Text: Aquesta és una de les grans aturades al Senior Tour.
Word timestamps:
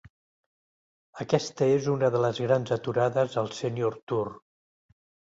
Aquesta 1.25 1.67
és 1.73 1.89
una 1.95 2.09
de 2.15 2.21
les 2.23 2.39
grans 2.45 2.73
aturades 2.77 3.35
al 3.43 3.51
Senior 3.59 3.99
Tour. 4.13 4.25